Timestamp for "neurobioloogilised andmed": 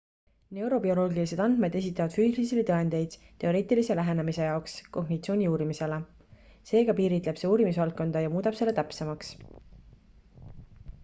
0.57-1.75